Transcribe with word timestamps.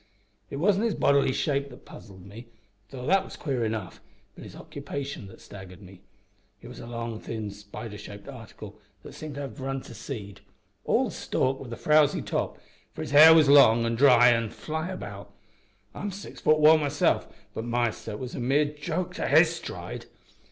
It 0.49 0.55
wasn't 0.55 0.85
his 0.85 0.95
bodily 0.95 1.31
shape 1.31 1.69
that 1.69 1.85
puzzled 1.85 2.25
me, 2.25 2.47
though 2.89 3.05
that 3.05 3.23
was 3.23 3.35
queer 3.35 3.63
enough, 3.63 4.01
but 4.33 4.43
his 4.43 4.55
occupation 4.55 5.27
that 5.27 5.39
staggered 5.41 5.83
me. 5.83 6.01
He 6.57 6.67
was 6.67 6.79
a 6.79 6.87
long, 6.87 7.19
thin, 7.19 7.51
spider 7.51 7.99
shaped 7.99 8.27
article 8.27 8.79
that 9.03 9.13
seemed 9.13 9.35
to 9.35 9.41
have 9.41 9.59
run 9.61 9.81
to 9.81 9.93
seed 9.93 10.41
all 10.85 11.11
stalk 11.11 11.59
with 11.59 11.71
a 11.71 11.77
frowsy 11.77 12.23
top, 12.23 12.57
for 12.95 13.03
his 13.03 13.11
hair 13.11 13.31
was 13.35 13.47
long 13.47 13.85
an' 13.85 13.93
dry 13.93 14.31
an' 14.31 14.49
fly 14.49 14.89
about. 14.89 15.35
I'm 15.93 16.09
six 16.09 16.41
futt 16.41 16.57
one 16.57 16.79
myself, 16.79 17.27
but 17.53 17.63
my 17.63 17.91
step 17.91 18.17
was 18.17 18.33
a 18.33 18.39
mere 18.39 18.65
joke 18.65 19.13
to 19.17 19.27
his 19.27 19.51
stride! 19.53 20.07